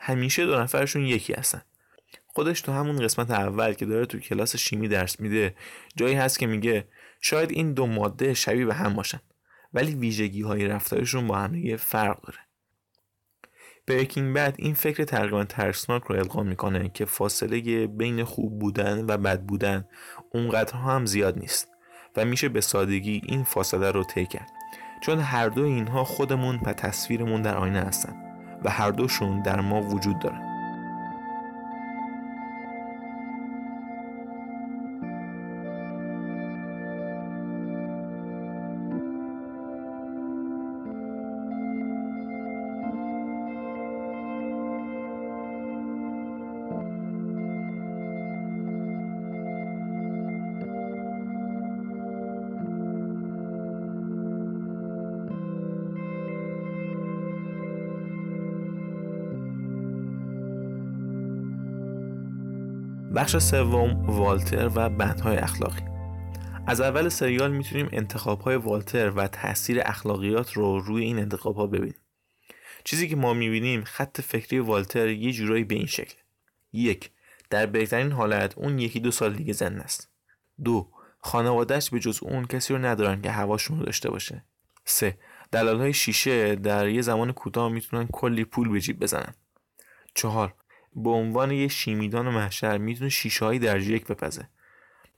همیشه 0.00 0.46
دو 0.46 0.58
نفرشون 0.58 1.06
یکی 1.06 1.32
هستن. 1.32 1.62
خودش 2.32 2.60
تو 2.60 2.72
همون 2.72 3.00
قسمت 3.00 3.30
اول 3.30 3.72
که 3.72 3.86
داره 3.86 4.06
تو 4.06 4.18
کلاس 4.18 4.56
شیمی 4.56 4.88
درس 4.88 5.20
میده 5.20 5.54
جایی 5.96 6.14
هست 6.14 6.38
که 6.38 6.46
میگه 6.46 6.88
شاید 7.20 7.50
این 7.50 7.72
دو 7.72 7.86
ماده 7.86 8.34
شبیه 8.34 8.66
به 8.66 8.74
هم 8.74 8.94
باشن 8.94 9.20
ولی 9.74 9.94
ویژگی 9.94 10.42
های 10.42 10.66
رفتارشون 10.66 11.26
با 11.26 11.38
هم 11.38 11.76
فرق 11.76 12.20
داره. 12.20 12.38
بریکینگ 13.86 14.34
بد 14.34 14.54
این 14.58 14.74
فکر 14.74 15.04
تقریبا 15.04 15.44
ترسناک 15.44 16.02
رو 16.02 16.16
القا 16.16 16.42
می‌کنه 16.42 16.88
که 16.88 17.04
فاصله 17.04 17.86
بین 17.86 18.24
خوب 18.24 18.58
بودن 18.58 19.04
و 19.08 19.18
بد 19.18 19.42
بودن 19.42 19.84
اونقدر 20.30 20.76
هم 20.76 21.06
زیاد 21.06 21.38
نیست 21.38 21.68
و 22.16 22.24
میشه 22.24 22.48
به 22.48 22.60
سادگی 22.60 23.22
این 23.24 23.44
فاصله 23.44 23.90
رو 23.90 24.04
طی 24.04 24.26
کرد. 24.26 24.48
چون 25.02 25.20
هر 25.20 25.48
دو 25.48 25.64
اینها 25.64 26.04
خودمون 26.04 26.60
و 26.66 26.72
تصویرمون 26.72 27.42
در 27.42 27.56
آینه 27.56 27.80
هستن 27.80 28.14
و 28.64 28.70
هر 28.70 28.90
دوشون 28.90 29.42
در 29.42 29.60
ما 29.60 29.82
وجود 29.82 30.18
دارن. 30.18 30.51
بخش 63.14 63.36
سوم 63.36 64.10
والتر 64.10 64.70
و 64.74 64.88
بندهای 64.90 65.36
اخلاقی. 65.36 65.82
از 66.66 66.80
اول 66.80 67.08
سریال 67.08 67.52
می‌تونیم 67.52 67.88
انتخابهای 67.92 68.56
والتر 68.56 69.10
و 69.10 69.28
تاثیر 69.28 69.80
اخلاقیات 69.84 70.52
رو 70.52 70.80
روی 70.80 71.04
این 71.04 71.18
انتخابها 71.18 71.66
ببینیم. 71.66 72.00
چیزی 72.84 73.08
که 73.08 73.16
ما 73.16 73.34
می‌بینیم 73.34 73.84
خط 73.84 74.20
فکری 74.20 74.58
والتر 74.58 75.08
یه 75.08 75.32
جورایی 75.32 75.64
به 75.64 75.74
این 75.74 75.86
شکل. 75.86 76.14
یک 76.72 77.10
در 77.50 77.66
بهترین 77.66 78.12
حالت 78.12 78.58
اون 78.58 78.78
یکی 78.78 79.00
دو 79.00 79.10
سال 79.10 79.34
دیگه 79.34 79.52
زن 79.52 79.80
است. 79.80 80.08
دو 80.64 80.88
خانوادهش 81.18 81.90
به 81.90 82.00
جز 82.00 82.18
اون 82.22 82.46
کسی 82.46 82.74
رو 82.74 82.84
ندارن 82.84 83.22
که 83.22 83.30
هواشون 83.30 83.78
رو 83.78 83.84
داشته 83.84 84.10
باشه. 84.10 84.44
سه 84.84 85.18
دلال 85.52 85.80
های 85.80 85.92
شیشه 85.92 86.54
در 86.54 86.88
یه 86.88 87.02
زمان 87.02 87.32
کوتاه 87.32 87.72
می‌تونن 87.72 88.06
کلی 88.12 88.44
پول 88.44 88.68
به 88.68 88.80
جیب 88.80 88.98
بزنن. 88.98 89.34
چهار 90.14 90.54
به 90.96 91.10
عنوان 91.10 91.50
یه 91.50 91.68
شیمیدان 91.68 92.28
محشر 92.28 92.78
می‌تونه 92.78 93.10
شیشه 93.10 93.44
های 93.44 93.58
درجه 93.58 93.90
یک 93.92 94.06
بپزه. 94.06 94.48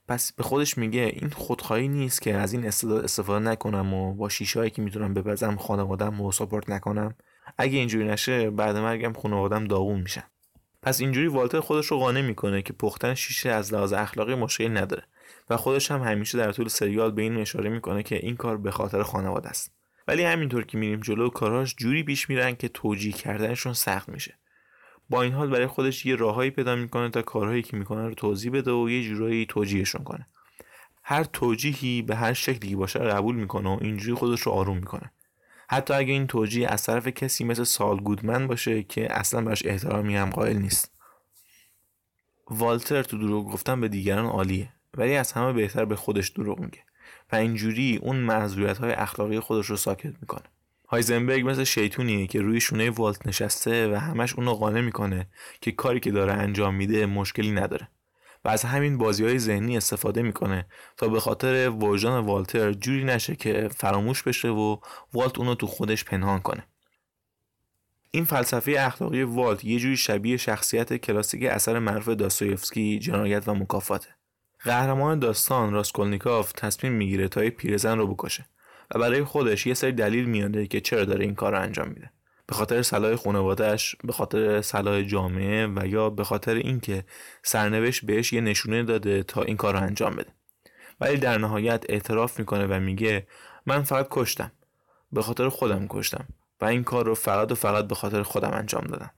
پس 0.07 0.33
به 0.33 0.43
خودش 0.43 0.77
میگه 0.77 1.01
این 1.01 1.29
خودخواهی 1.29 1.87
نیست 1.87 2.21
که 2.21 2.33
از 2.35 2.53
این 2.53 2.65
استعداد 2.65 3.03
استفاده 3.03 3.45
نکنم 3.45 3.93
و 3.93 4.13
با 4.13 4.29
شیشه 4.29 4.59
هایی 4.59 4.71
که 4.71 4.81
می‌تونم 4.81 5.13
بپزم 5.13 5.55
خانوادم 5.55 6.21
و 6.21 6.31
ساپورت 6.31 6.69
نکنم. 6.69 7.15
اگه 7.57 7.77
اینجوری 7.77 8.05
نشه 8.05 8.49
بعد 8.49 8.77
مرگم 8.77 9.13
خانوادم 9.13 9.65
داغون 9.65 10.01
میشن. 10.01 10.23
پس 10.81 10.99
اینجوری 11.01 11.27
والتر 11.27 11.59
خودش 11.59 11.85
رو 11.85 11.97
قانع 11.97 12.21
می‌کنه 12.21 12.61
که 12.61 12.73
پختن 12.73 13.13
شیشه 13.13 13.49
از 13.49 13.73
لحاظ 13.73 13.93
اخلاقی 13.93 14.35
مشکلی 14.35 14.69
نداره 14.69 15.03
و 15.49 15.57
خودش 15.57 15.91
هم 15.91 16.01
همیشه 16.01 16.37
در 16.37 16.51
طول 16.51 16.67
سریال 16.67 17.11
به 17.11 17.21
این 17.21 17.37
اشاره 17.37 17.69
می‌کنه 17.69 18.03
که 18.03 18.15
این 18.15 18.35
کار 18.35 18.57
به 18.57 18.71
خاطر 18.71 19.03
خانواده 19.03 19.49
است. 19.49 19.71
ولی 20.07 20.23
همینطور 20.23 20.65
که 20.65 20.77
میریم 20.77 20.99
جلو 20.99 21.29
کاراش 21.29 21.75
جوری 21.75 22.03
پیش 22.03 22.29
میرن 22.29 22.55
که 22.55 22.67
توجیه 22.67 23.11
کردنشون 23.11 23.73
سخت 23.73 24.09
میشه. 24.09 24.37
با 25.09 25.21
این 25.21 25.33
حال 25.33 25.49
برای 25.49 25.67
خودش 25.67 26.05
یه 26.05 26.15
راههایی 26.15 26.51
پیدا 26.51 26.75
می‌کنه 26.75 27.09
تا 27.09 27.21
کارهایی 27.21 27.61
که 27.61 27.77
می‌کنه 27.77 28.07
رو 28.07 28.13
توضیح 28.13 28.51
بده 28.51 28.71
و 28.71 28.89
یه 28.89 29.03
جورایی 29.03 29.45
توجیهشون 29.45 30.03
کنه. 30.03 30.27
هر 31.03 31.23
توجیهی 31.23 32.01
به 32.01 32.15
هر 32.15 32.33
شکلی 32.33 32.75
باشه 32.75 32.99
قبول 32.99 33.35
می‌کنه 33.35 33.69
و 33.69 33.77
اینجوری 33.81 34.13
خودش 34.13 34.41
رو 34.41 34.51
آروم 34.51 34.77
می‌کنه. 34.77 35.11
حتی 35.69 35.93
اگه 35.93 36.13
این 36.13 36.27
توجیه 36.27 36.67
از 36.67 36.83
طرف 36.83 37.07
کسی 37.07 37.43
مثل 37.43 37.63
سال 37.63 37.99
گودمن 37.99 38.47
باشه 38.47 38.83
که 38.83 39.13
اصلا 39.13 39.41
براش 39.41 39.65
احترامی 39.65 40.15
هم 40.15 40.29
قائل 40.29 40.57
نیست. 40.57 40.91
والتر 42.47 43.03
تو 43.03 43.17
دروغ 43.17 43.51
گفتن 43.51 43.81
به 43.81 43.87
دیگران 43.87 44.25
عالیه 44.25 44.69
ولی 44.93 45.15
از 45.15 45.31
همه 45.31 45.53
بهتر 45.53 45.85
به 45.85 45.95
خودش 45.95 46.29
دروغ 46.29 46.59
میگه 46.59 46.79
و 47.31 47.35
اینجوری 47.35 47.99
اون 48.01 48.15
معذوریت 48.15 48.77
های 48.77 48.91
اخلاقی 48.91 49.39
خودش 49.39 49.65
رو 49.65 49.77
ساکت 49.77 50.13
می‌کنه. 50.21 50.54
هایزنبرگ 50.87 51.49
مثل 51.49 51.63
شیطونیه 51.63 52.27
که 52.27 52.41
روی 52.41 52.61
شونه 52.61 52.89
والت 52.89 53.27
نشسته 53.27 53.91
و 53.91 53.95
همش 53.95 54.33
اونو 54.33 54.53
قانع 54.53 54.81
می‌کنه 54.81 55.27
که 55.61 55.71
کاری 55.71 55.99
که 55.99 56.11
داره 56.11 56.33
انجام 56.33 56.75
میده 56.75 57.05
مشکلی 57.05 57.51
نداره. 57.51 57.87
و 58.45 58.49
از 58.49 58.63
همین 58.63 58.97
بازی 58.97 59.25
های 59.25 59.39
ذهنی 59.39 59.77
استفاده 59.77 60.21
می‌کنه 60.21 60.65
تا 60.97 61.07
به 61.07 61.19
خاطر 61.19 61.69
وجدان 61.69 62.25
والتر 62.25 62.73
جوری 62.73 63.03
نشه 63.03 63.35
که 63.35 63.69
فراموش 63.75 64.23
بشه 64.23 64.47
و 64.47 64.77
والت 65.13 65.39
اونو 65.39 65.55
تو 65.55 65.67
خودش 65.67 66.05
پنهان 66.05 66.39
کنه. 66.39 66.63
این 68.11 68.25
فلسفه 68.25 68.75
اخلاقی 68.79 69.23
والت 69.23 69.65
یه 69.65 69.79
جوری 69.79 69.97
شبیه 69.97 70.37
شخصیت 70.37 70.93
کلاسیک 70.93 71.43
اثر 71.43 71.79
معروف 71.79 72.09
داستویفسکی 72.09 72.99
جنایت 72.99 73.47
و 73.47 73.55
مکافاته. 73.55 74.09
قهرمان 74.59 75.19
داستان 75.19 75.73
راسکولنیکاف 75.73 76.51
تصمیم 76.51 76.93
می‌گیره 76.93 77.27
تا 77.27 77.43
یه 77.43 77.49
پیرزن 77.49 77.97
رو 77.97 78.07
بکشه. 78.13 78.45
و 78.91 78.99
برای 78.99 79.23
خودش 79.23 79.67
یه 79.67 79.73
سری 79.73 79.91
دلیل 79.91 80.25
میاده 80.25 80.67
که 80.67 80.81
چرا 80.81 81.05
داره 81.05 81.25
این 81.25 81.35
کار 81.35 81.51
رو 81.51 81.61
انجام 81.61 81.87
میده. 81.87 82.11
به 82.47 82.55
خاطر 82.55 82.81
صلاح 82.81 83.15
خانوادهش 83.15 83.95
به 84.03 84.13
خاطر 84.13 84.61
صلاح 84.61 85.01
جامعه 85.01 85.67
و 85.67 85.87
یا 85.87 86.09
به 86.09 86.23
خاطر 86.23 86.55
اینکه 86.55 87.03
سرنوشت 87.43 88.05
بهش 88.05 88.33
یه 88.33 88.41
نشونه 88.41 88.83
داده 88.83 89.23
تا 89.23 89.41
این 89.41 89.57
کار 89.57 89.73
رو 89.73 89.81
انجام 89.81 90.15
بده. 90.15 90.29
ولی 91.01 91.17
در 91.17 91.37
نهایت 91.37 91.85
اعتراف 91.89 92.39
می‌کنه 92.39 92.65
و 92.65 92.79
میگه 92.79 93.27
من 93.65 93.83
فقط 93.83 94.07
کشتم. 94.11 94.51
به 95.11 95.21
خاطر 95.21 95.49
خودم 95.49 95.87
کشتم 95.89 96.27
و 96.61 96.65
این 96.65 96.83
کار 96.83 97.05
رو 97.05 97.15
فقط 97.15 97.51
و 97.51 97.55
فقط 97.55 97.87
به 97.87 97.95
خاطر 97.95 98.23
خودم 98.23 98.51
انجام 98.53 98.83
دادم. 98.83 99.11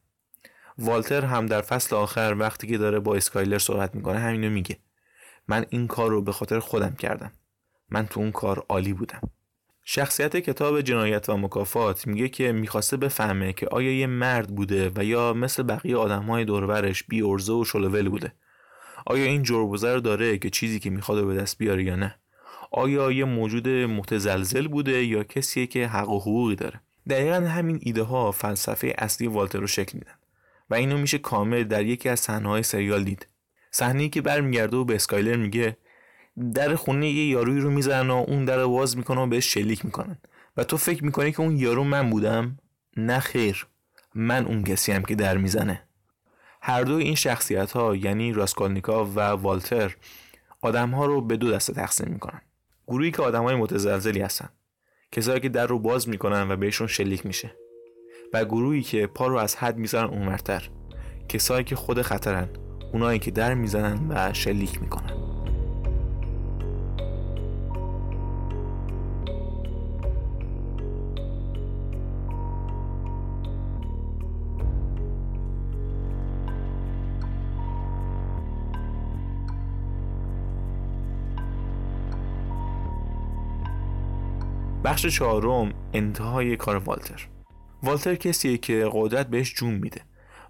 والتر 0.77 1.25
هم 1.25 1.45
در 1.45 1.61
فصل 1.61 1.95
آخر 1.95 2.35
وقتی 2.39 2.67
که 2.67 2.77
داره 2.77 2.99
با 2.99 3.15
اسکایلر 3.15 3.57
صحبت 3.57 3.95
می‌کنه 3.95 4.19
همینو 4.19 4.49
میگه. 4.49 4.77
من 5.47 5.65
این 5.69 5.87
کار 5.87 6.09
رو 6.09 6.21
به 6.21 6.31
خاطر 6.31 6.59
خودم 6.59 6.95
کردم. 6.95 7.31
من 7.89 8.07
تو 8.07 8.19
اون 8.19 8.31
کار 8.31 8.65
عالی 8.69 8.93
بودم. 8.93 9.21
شخصیت 9.89 10.37
کتاب 10.37 10.81
جنایت 10.81 11.29
و 11.29 11.37
مکافات 11.37 12.07
میگه 12.07 12.29
که 12.29 12.51
می‌خواسته 12.51 12.97
بفهمه 12.97 13.53
که 13.53 13.67
آیا 13.67 13.99
یه 13.99 14.07
مرد 14.07 14.55
بوده 14.55 14.91
و 14.95 15.03
یا 15.03 15.33
مثل 15.33 15.63
بقیه 15.63 15.97
آدم 15.97 16.23
های 16.23 16.45
دورورش 16.45 17.03
بی 17.03 17.21
ارزه 17.21 17.53
و 17.53 17.63
شلوول 17.63 18.09
بوده. 18.09 18.33
آیا 19.05 19.25
این 19.25 19.43
جربوزه 19.43 19.93
رو 19.93 19.99
داره 19.99 20.37
که 20.37 20.49
چیزی 20.49 20.79
که 20.79 20.89
می‌خواد 20.89 21.25
به 21.25 21.35
دست 21.35 21.57
بیاره 21.57 21.83
یا 21.83 21.95
نه؟ 21.95 22.15
آیا 22.71 23.11
یه 23.11 23.25
موجود 23.25 23.67
متزلزل 23.69 24.67
بوده 24.67 25.05
یا 25.05 25.23
کسیه 25.23 25.67
که 25.67 25.87
حق 25.87 26.09
و 26.09 26.19
حقوقی 26.19 26.55
داره؟ 26.55 26.81
دقیقا 27.09 27.35
همین 27.35 27.79
ایده 27.81 28.03
ها 28.03 28.31
فلسفه 28.31 28.93
اصلی 28.97 29.27
والتر 29.27 29.59
رو 29.59 29.67
شکل 29.67 29.97
میدن 29.97 30.15
و 30.69 30.75
اینو 30.75 30.97
میشه 30.97 31.17
کامل 31.17 31.63
در 31.63 31.85
یکی 31.85 32.09
از 32.09 32.19
صحنه 32.19 32.61
سریال 32.61 33.03
دید. 33.03 33.27
صحنه 33.71 34.09
که 34.09 34.21
برمیگرده 34.21 34.77
و 34.77 34.85
به 34.85 34.95
اسکایلر 34.95 35.35
میگه 35.35 35.77
در 36.53 36.75
خونه 36.75 37.09
یه 37.09 37.27
یارویی 37.27 37.59
رو 37.59 37.69
می‌زنن 37.69 38.09
و 38.09 38.25
اون 38.27 38.45
در 38.45 38.63
واز 38.63 38.97
می‌کنه 38.97 39.21
و 39.21 39.27
بهش 39.27 39.53
شلیک 39.53 39.85
می‌کنن. 39.85 40.17
و 40.57 40.63
تو 40.63 40.77
فکر 40.77 41.03
می‌کنی 41.05 41.31
که 41.31 41.41
اون 41.41 41.57
یارو 41.57 41.83
من 41.83 42.09
بودم؟ 42.09 42.57
نه 42.97 43.19
خیر. 43.19 43.67
من 44.15 44.45
اون 44.45 44.63
کسی 44.63 44.91
هم 44.91 45.03
که 45.03 45.15
در 45.15 45.37
می‌زنه. 45.37 45.83
هر 46.61 46.83
دو 46.83 46.95
این 46.95 47.15
شخصیت 47.15 47.71
ها 47.71 47.95
یعنی 47.95 48.33
راسکولنیکا 48.33 49.05
و 49.05 49.19
والتر 49.19 49.95
آدم 50.61 50.89
ها 50.89 51.05
رو 51.05 51.21
به 51.21 51.37
دو 51.37 51.51
دسته 51.51 51.73
تقسیم 51.73 52.09
می‌کنن. 52.09 52.41
گروهی 52.87 53.11
که 53.11 53.21
آدم 53.21 53.43
های 53.43 53.55
متزلزلی 53.55 54.21
هستن. 54.21 54.49
کسایی 55.11 55.39
که 55.39 55.49
در 55.49 55.67
رو 55.67 55.79
باز 55.79 56.09
می‌کنن 56.09 56.51
و 56.51 56.55
بهشون 56.55 56.87
شلیک 56.87 57.25
میشه. 57.25 57.51
و 58.33 58.45
گروهی 58.45 58.81
که 58.81 59.07
پا 59.07 59.27
رو 59.27 59.37
از 59.37 59.55
حد 59.55 59.77
می‌زنن 59.77 60.03
اونورتر. 60.03 60.69
کسایی 61.29 61.63
که 61.63 61.75
خود 61.75 62.01
خطرن. 62.01 62.49
اونایی 62.93 63.19
که 63.19 63.31
در 63.31 63.53
می‌زنن 63.53 64.11
و 64.11 64.33
شلیک 64.33 64.81
می‌کنن. 64.81 65.26
بخش 84.87 85.05
چهارم 85.05 85.73
انتهای 85.93 86.57
کار 86.57 86.75
والتر. 86.75 87.27
والتر 87.83 88.15
کسیه 88.15 88.57
که 88.57 88.89
قدرت 88.93 89.27
بهش 89.27 89.53
جون 89.53 89.73
میده 89.73 90.01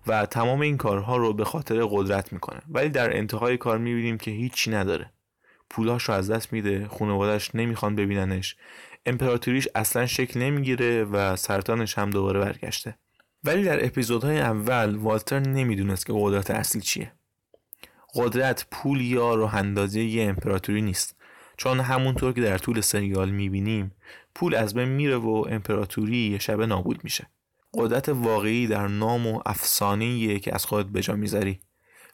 و 0.07 0.25
تمام 0.25 0.61
این 0.61 0.77
کارها 0.77 1.17
رو 1.17 1.33
به 1.33 1.45
خاطر 1.45 1.85
قدرت 1.89 2.33
می‌کنه. 2.33 2.61
ولی 2.69 2.89
در 2.89 3.17
انتهای 3.17 3.57
کار 3.57 3.77
می‌بینیم 3.77 4.17
که 4.17 4.31
هیچی 4.31 4.71
نداره. 4.71 5.11
پولاش 5.69 6.03
رو 6.03 6.13
از 6.13 6.31
دست 6.31 6.53
میده 6.53 6.87
خانوادش 6.87 7.55
نمی‌خوان 7.55 7.95
ببیننش. 7.95 8.55
امپراتوریش 9.05 9.67
اصلا 9.75 10.05
شکل 10.05 10.39
نمی‌گیره 10.39 11.03
و 11.03 11.35
سرطانش 11.35 11.97
هم 11.97 12.09
دوباره 12.09 12.39
برگشته. 12.39 12.95
ولی 13.43 13.63
در 13.63 13.85
اپیزودهای 13.85 14.39
اول 14.39 14.95
والتر 14.95 15.39
نمی‌دونست 15.39 16.05
که 16.05 16.13
قدرت 16.15 16.51
اصلی 16.51 16.81
چیه. 16.81 17.11
قدرت 18.15 18.65
پول 18.71 19.01
یا 19.01 19.35
راه 19.35 19.77
یه 19.95 20.23
امپراتوری 20.23 20.81
نیست. 20.81 21.17
چون 21.57 21.79
همونطور 21.79 22.33
که 22.33 22.41
در 22.41 22.57
طول 22.57 22.81
سریال 22.81 23.29
می‌بینیم 23.29 23.91
پول 24.37 24.55
از 24.55 24.73
بین 24.73 24.89
میره 24.89 25.15
و 25.15 25.45
امپراتوری 25.49 26.17
یه 26.17 26.39
شبه 26.39 26.65
نابود 26.65 27.03
میشه. 27.03 27.27
قدرت 27.73 28.09
واقعی 28.09 28.67
در 28.67 28.87
نام 28.87 29.27
و 29.27 29.41
افسانه 29.45 30.39
که 30.39 30.55
از 30.55 30.65
خودت 30.65 30.89
به 30.89 31.01
جا 31.01 31.15
می‌ذاری. 31.15 31.59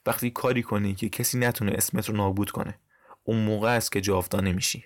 وقتی 0.06 0.30
کاری 0.30 0.62
کنی 0.62 0.94
که 0.94 1.08
کسی 1.08 1.38
نتونه 1.38 1.72
اسمت 1.72 2.08
رو 2.08 2.16
نابود 2.16 2.50
کنه 2.50 2.78
اون 3.24 3.44
موقع 3.44 3.76
است 3.76 3.92
که 3.92 4.00
جاودانه 4.00 4.52
میشی. 4.52 4.84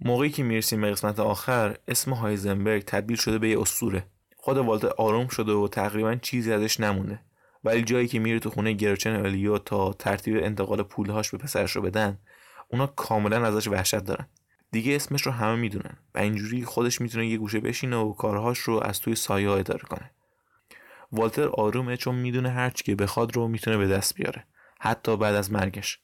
موقعی 0.00 0.30
که 0.30 0.42
می‌رسیم 0.42 0.80
به 0.80 0.90
قسمت 0.90 1.20
آخر 1.20 1.76
اسم 1.88 2.12
هایزنبرگ 2.12 2.82
تبدیل 2.82 3.16
شده 3.16 3.38
به 3.38 3.48
یه 3.48 3.60
اسطوره. 3.60 4.06
خود 4.36 4.56
والتر 4.56 4.90
آروم 4.98 5.28
شده 5.28 5.52
و 5.52 5.68
تقریبا 5.68 6.14
چیزی 6.14 6.52
ازش 6.52 6.80
نمونده 6.80 7.20
ولی 7.64 7.82
جایی 7.82 8.08
که 8.08 8.18
میره 8.18 8.38
تو 8.38 8.50
خونه 8.50 8.72
گرچن 8.72 9.16
الیو 9.26 9.58
تا 9.58 9.92
ترتیب 9.92 10.36
انتقال 10.36 10.82
پولهاش 10.82 11.30
به 11.30 11.38
پسرش 11.38 11.76
رو 11.76 11.82
بدن 11.82 12.18
اونا 12.68 12.86
کاملا 12.86 13.46
ازش 13.46 13.68
وحشت 13.68 14.04
دارن. 14.04 14.26
دیگه 14.72 14.96
اسمش 14.96 15.22
رو 15.22 15.32
همه 15.32 15.56
می‌دونن 15.56 15.96
و 16.14 16.18
اینجوری 16.18 16.64
خودش 16.64 17.00
می‌تونه 17.00 17.26
یه 17.26 17.36
گوشه 17.36 17.60
بشینه 17.60 17.96
و 17.96 18.12
کارهاش 18.12 18.58
رو 18.58 18.80
از 18.84 19.00
توی 19.00 19.14
سایه 19.14 19.50
اداره 19.50 19.82
کنه. 19.82 20.10
والتر 21.12 21.48
آرومه 21.48 21.96
چون 21.96 22.14
می‌دونه 22.14 22.50
هرچی 22.50 22.84
که 22.84 22.94
بخواد 22.94 23.36
رو 23.36 23.48
می‌تونه 23.48 23.76
به 23.76 23.86
دست 23.88 24.14
بیاره. 24.14 24.44
حتی 24.80 25.16
بعد 25.16 25.34
از 25.34 25.52
مرگش. 25.52 25.98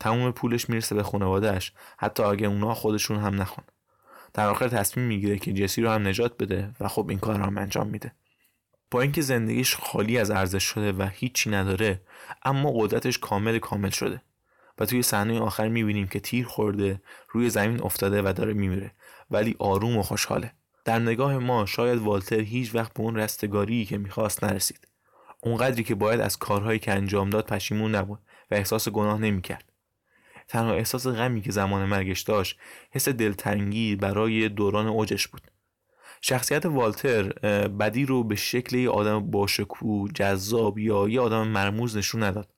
تموم 0.00 0.30
پولش 0.30 0.68
می‌رسه 0.68 0.94
به 0.94 1.02
خانوادهش 1.02 1.72
حتی 1.98 2.22
اگه 2.22 2.46
اونا 2.46 2.74
خودشون 2.74 3.18
هم 3.18 3.40
نخون. 3.40 3.64
در 4.34 4.48
آخر 4.48 4.68
تصمیم 4.68 5.06
می‌گیره 5.06 5.38
که 5.38 5.52
جسی 5.52 5.82
رو 5.82 5.90
هم 5.90 6.08
نجات 6.08 6.36
بده 6.38 6.74
و 6.80 6.88
خب 6.88 7.06
این 7.08 7.18
کار 7.18 7.38
رو 7.38 7.44
هم 7.44 7.58
انجام 7.58 7.86
میده. 7.86 8.12
با 8.90 9.00
اینکه 9.00 9.22
زندگیش 9.22 9.76
خالی 9.76 10.18
از 10.18 10.30
ارزش 10.30 10.64
شده 10.64 10.92
و 10.92 11.08
هیچی 11.12 11.50
نداره 11.50 12.00
اما 12.44 12.72
قدرتش 12.72 13.18
کامل 13.18 13.58
کامل 13.58 13.90
شده. 13.90 14.22
و 14.80 14.86
توی 14.86 15.02
صحنه 15.02 15.40
آخر 15.40 15.68
می‌بینیم 15.68 16.06
که 16.06 16.20
تیر 16.20 16.46
خورده 16.46 17.02
روی 17.28 17.50
زمین 17.50 17.82
افتاده 17.82 18.22
و 18.22 18.32
داره 18.32 18.52
میمیره. 18.52 18.92
ولی 19.30 19.56
آروم 19.58 19.96
و 19.96 20.02
خوشحاله. 20.02 20.52
در 20.84 20.98
نگاه 20.98 21.38
ما 21.38 21.66
شاید 21.66 21.98
والتر 21.98 22.40
هیچ 22.40 22.74
وقت 22.74 22.94
به 22.94 23.00
اون 23.00 23.16
رستگاری 23.16 23.84
که 23.84 23.98
می‌خواست 23.98 24.44
نرسید. 24.44 24.88
اونقدری 25.40 25.84
که 25.84 25.94
باید 25.94 26.20
از 26.20 26.38
کارهایی 26.38 26.78
که 26.78 26.92
انجام 26.92 27.30
داد 27.30 27.46
پشیمون 27.46 27.94
نبود 27.94 28.18
و 28.50 28.54
احساس 28.54 28.88
گناه 28.88 29.18
نمی‌کرد. 29.18 29.64
تنها 30.48 30.72
احساس 30.72 31.06
غمی 31.06 31.40
که 31.40 31.52
زمان 31.52 31.84
مرگش 31.84 32.20
داشت 32.20 32.58
حس 32.90 33.08
دلتنگی 33.08 33.96
برای 33.96 34.48
دوران 34.48 34.86
اوجش 34.86 35.28
بود. 35.28 35.42
شخصیت 36.20 36.66
والتر 36.66 37.22
بدی 37.68 38.06
رو 38.06 38.24
به 38.24 38.36
شکل 38.36 38.76
یه 38.76 38.90
آدم 38.90 39.30
باشکوه 39.30 40.10
جذاب 40.14 40.78
یا 40.78 41.08
یه 41.08 41.20
آدم 41.20 41.48
مرموز 41.48 41.96
نشون 41.96 42.22
نداد. 42.22 42.48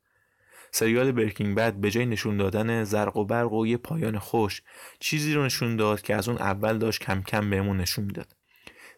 سریال 0.75 1.13
برکینگ 1.13 1.57
بد 1.57 1.75
به 1.75 1.91
جای 1.91 2.07
نشون 2.07 2.37
دادن 2.37 2.85
زرق 2.85 3.17
و 3.17 3.25
برق 3.25 3.53
و 3.53 3.67
یه 3.67 3.77
پایان 3.77 4.19
خوش 4.19 4.63
چیزی 5.01 5.35
رو 5.35 5.45
نشون 5.45 5.77
داد 5.77 6.03
که 6.03 6.15
از 6.15 6.29
اون 6.29 6.39
اول 6.39 6.79
داشت 6.79 7.01
کم 7.01 7.23
کم 7.23 7.51
بهمون 7.51 7.77
نشون 7.77 8.05
می‌داد. 8.05 8.37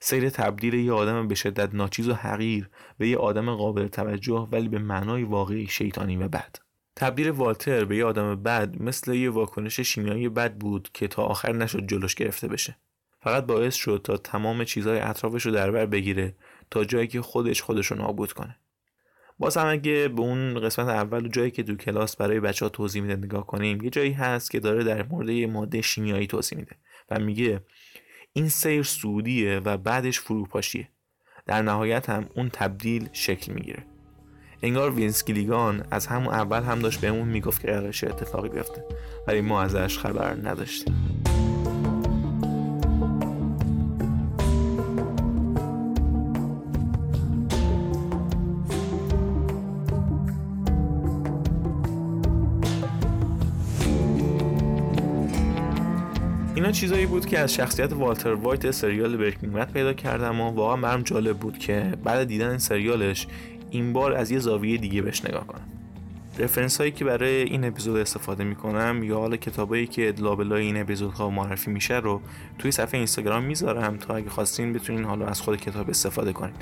سیر 0.00 0.30
تبدیل 0.30 0.74
یه 0.74 0.92
آدم 0.92 1.28
به 1.28 1.34
شدت 1.34 1.74
ناچیز 1.74 2.08
و 2.08 2.14
حقیر 2.14 2.68
به 2.98 3.08
یه 3.08 3.16
آدم 3.16 3.54
قابل 3.54 3.88
توجه 3.88 4.48
ولی 4.52 4.68
به 4.68 4.78
معنای 4.78 5.22
واقعی 5.22 5.66
شیطانی 5.66 6.16
و 6.16 6.28
بد. 6.28 6.56
تبدیل 6.96 7.30
والتر 7.30 7.84
به 7.84 7.96
یه 7.96 8.04
آدم 8.04 8.42
بد 8.42 8.82
مثل 8.82 9.14
یه 9.14 9.30
واکنش 9.30 9.80
شیمیایی 9.80 10.28
بد 10.28 10.54
بود 10.54 10.88
که 10.92 11.08
تا 11.08 11.22
آخر 11.22 11.52
نشد 11.52 11.87
جلوش 11.87 12.14
گرفته 12.14 12.48
بشه. 12.48 12.76
فقط 13.20 13.46
باعث 13.46 13.74
شد 13.74 14.00
تا 14.04 14.16
تمام 14.16 14.64
چیزهای 14.64 14.98
اطرافش 14.98 15.46
رو 15.46 15.52
در 15.52 15.70
بر 15.70 15.87
بگیره 15.87 16.37
تا 16.70 16.84
جایی 16.84 17.08
که 17.08 17.22
خودش 17.22 17.62
خودش 17.62 17.87
رو 17.87 17.96
نابود 17.96 18.32
کنه. 18.32 18.56
باز 19.38 19.57
هم 19.57 19.66
اگه 19.66 20.09
به 20.09 20.20
اون 20.20 20.61
قسمت 20.61 20.88
اول 20.88 21.29
جایی 21.29 21.51
که 21.51 21.62
تو 21.62 21.75
کلاس 21.75 22.16
برای 22.16 22.40
بچه 22.40 22.64
ها 22.64 22.68
توضیح 22.68 23.03
میده 23.03 23.16
نگاه 23.16 23.47
کنیم 23.47 23.83
یه 23.83 23.90
جایی 23.90 24.12
هست 24.12 24.51
که 24.51 24.61
داره 24.61 24.85
در 24.85 25.03
مورد 25.03 25.29
یه 25.29 25.47
ماده 25.47 25.81
شیمیایی 25.83 26.27
توضیح 26.27 26.59
میده 26.59 26.77
و 27.11 27.18
میگه 27.18 27.61
این 28.33 28.49
سیر 28.49 28.83
سودیه 28.83 29.59
و 29.59 29.77
بعدش 29.77 30.20
فروپاشیه. 30.20 30.88
در 31.47 31.62
نهایت 31.62 32.11
هم 32.11 32.29
اون 32.35 32.51
تبدیل 32.53 33.09
شکل 33.12 33.53
می‌گیره. 33.53 33.87
انگار 34.62 34.90
وینسکیلیگان 34.94 35.87
از 35.90 36.07
همون 36.07 36.35
اول 36.35 36.62
هم 36.62 36.79
داشت 36.79 37.01
بهمون 37.01 37.29
می‌گفت 37.29 37.61
که 37.61 37.68
قرارش 37.68 38.05
اتفاقی 38.05 38.49
بیفته. 38.49 38.85
ولی 39.29 39.40
ما 39.40 39.62
ازش 39.62 39.99
خبر 39.99 40.35
نداشتیم. 40.35 41.23
چیزایی 56.74 57.06
بود 57.06 57.26
که 57.26 57.38
از 57.38 57.54
شخصیت 57.54 57.92
والتر 57.92 58.34
وایت 58.34 58.70
سریال 58.70 59.16
برکینگ 59.16 59.52
بد 59.52 59.72
پیدا 59.72 59.92
کردم 59.92 60.40
و 60.40 60.50
واقعا 60.50 60.76
برام 60.76 61.02
جالب 61.02 61.38
بود 61.38 61.58
که 61.58 61.92
بعد 62.04 62.24
دیدن 62.24 62.58
سریالش 62.58 63.26
این 63.70 63.92
بار 63.92 64.12
از 64.12 64.30
یه 64.30 64.38
زاویه 64.38 64.76
دیگه 64.76 65.02
بهش 65.02 65.24
نگاه 65.24 65.46
کنم. 65.46 65.68
رفرنس 66.38 66.78
هایی 66.78 66.92
که 66.92 67.04
برای 67.04 67.42
این 67.42 67.64
اپیزود 67.64 67.96
استفاده 67.96 68.44
می‌کنم 68.44 69.00
یا 69.04 69.18
حالا 69.18 69.37
کتابایی 69.37 69.87
که 69.87 70.14
لابلای 70.18 70.62
این 70.62 70.76
اپیزودها 70.76 71.30
معرفی 71.30 71.70
میشه 71.70 71.94
رو 71.94 72.20
توی 72.58 72.70
صفحه 72.70 72.98
اینستاگرام 72.98 73.44
می‌ذارم 73.44 73.96
تا 73.96 74.14
اگه 74.14 74.30
خواستین 74.30 74.72
بتونین 74.72 75.04
حالا 75.04 75.26
از 75.26 75.40
خود 75.40 75.60
کتاب 75.60 75.90
استفاده 75.90 76.32
کنین. 76.32 76.54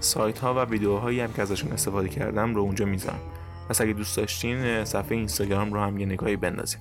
سایت 0.00 0.38
ها 0.38 0.54
و 0.54 0.58
ویدیوهایی 0.58 1.20
هم 1.20 1.32
که 1.32 1.42
ازشون 1.42 1.72
استفاده 1.72 2.08
کردم 2.08 2.54
رو 2.54 2.60
اونجا 2.60 2.84
می‌ذارم. 2.84 3.20
پس 3.68 3.80
اگه 3.80 3.92
دوست 3.92 4.16
داشتین 4.16 4.84
صفحه 4.84 5.16
اینستاگرام 5.16 5.72
رو 5.72 5.80
هم 5.80 5.98
یه 5.98 6.06
نگاهی 6.06 6.36
بندازین. 6.36 6.80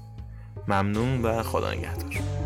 ممنون 0.67 1.21
و 1.21 1.43
خدا 1.43 1.71
نگهدار. 1.71 2.42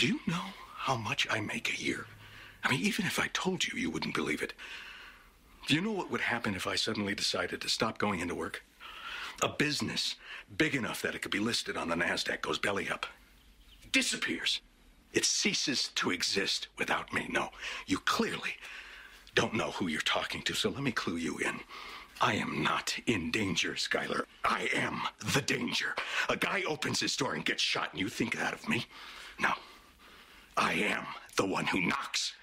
Do 0.00 0.06
you 0.06 0.20
know 0.26 0.54
how 0.76 0.96
much 0.96 1.26
I 1.30 1.40
make 1.40 1.70
a 1.70 1.78
year? 1.78 2.06
I 2.64 2.70
mean, 2.70 2.80
even 2.80 3.04
if 3.04 3.18
I 3.18 3.28
told 3.34 3.66
you, 3.66 3.78
you 3.78 3.90
wouldn't 3.90 4.14
believe 4.14 4.40
it. 4.40 4.54
Do 5.66 5.74
you 5.74 5.82
know 5.82 5.92
what 5.92 6.10
would 6.10 6.22
happen 6.22 6.54
if 6.54 6.66
I 6.66 6.74
suddenly 6.74 7.14
decided 7.14 7.60
to 7.60 7.68
stop 7.68 7.98
going 7.98 8.20
into 8.20 8.34
work? 8.34 8.64
A 9.42 9.48
business 9.50 10.16
big 10.56 10.74
enough 10.74 11.02
that 11.02 11.14
it 11.14 11.20
could 11.20 11.30
be 11.30 11.38
listed 11.38 11.76
on 11.76 11.90
the 11.90 11.96
NASDAQ 11.96 12.40
goes 12.40 12.58
belly 12.58 12.88
up. 12.88 13.04
Disappears. 13.92 14.62
It 15.12 15.26
ceases 15.26 15.88
to 15.96 16.10
exist 16.10 16.68
without 16.78 17.12
me. 17.12 17.26
No, 17.28 17.50
you 17.86 17.98
clearly 17.98 18.54
don't 19.34 19.52
know 19.52 19.72
who 19.72 19.88
you're 19.88 20.00
talking 20.00 20.40
to, 20.44 20.54
so 20.54 20.70
let 20.70 20.82
me 20.82 20.92
clue 20.92 21.16
you 21.16 21.36
in. 21.40 21.60
I 22.22 22.36
am 22.36 22.62
not 22.62 22.96
in 23.06 23.30
danger, 23.30 23.72
Skylar. 23.72 24.24
I 24.44 24.70
am 24.72 25.02
the 25.34 25.42
danger. 25.42 25.94
A 26.30 26.38
guy 26.38 26.62
opens 26.66 27.00
his 27.00 27.14
door 27.16 27.34
and 27.34 27.44
gets 27.44 27.62
shot, 27.62 27.90
and 27.90 28.00
you 28.00 28.08
think 28.08 28.38
that 28.38 28.54
of 28.54 28.66
me? 28.66 28.86
No. 29.38 29.52
I 30.62 30.74
am 30.74 31.06
the 31.36 31.46
one 31.46 31.64
who 31.64 31.80
knocks. 31.80 32.34